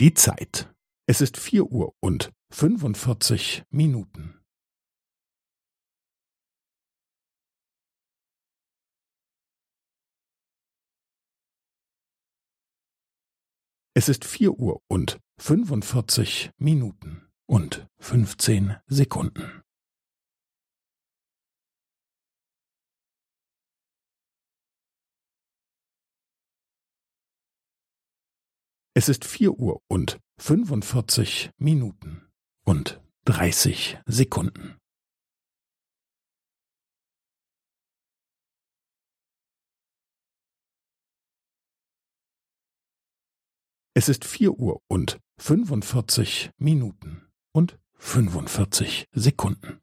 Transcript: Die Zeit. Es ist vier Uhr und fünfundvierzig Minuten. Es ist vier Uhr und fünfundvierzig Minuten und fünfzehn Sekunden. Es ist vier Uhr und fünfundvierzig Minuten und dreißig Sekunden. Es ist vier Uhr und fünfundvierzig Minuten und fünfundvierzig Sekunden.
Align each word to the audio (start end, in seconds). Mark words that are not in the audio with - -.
Die 0.00 0.14
Zeit. 0.14 0.72
Es 1.08 1.20
ist 1.20 1.36
vier 1.36 1.72
Uhr 1.72 1.92
und 1.98 2.32
fünfundvierzig 2.52 3.64
Minuten. 3.70 4.40
Es 13.94 14.08
ist 14.08 14.24
vier 14.24 14.52
Uhr 14.52 14.80
und 14.86 15.18
fünfundvierzig 15.36 16.52
Minuten 16.58 17.28
und 17.46 17.88
fünfzehn 17.98 18.76
Sekunden. 18.86 19.64
Es 29.00 29.08
ist 29.08 29.24
vier 29.24 29.52
Uhr 29.52 29.80
und 29.86 30.18
fünfundvierzig 30.38 31.52
Minuten 31.56 32.26
und 32.64 33.00
dreißig 33.26 33.96
Sekunden. 34.06 34.76
Es 43.94 44.08
ist 44.08 44.24
vier 44.24 44.58
Uhr 44.58 44.82
und 44.88 45.20
fünfundvierzig 45.38 46.50
Minuten 46.58 47.30
und 47.52 47.78
fünfundvierzig 47.94 49.06
Sekunden. 49.12 49.80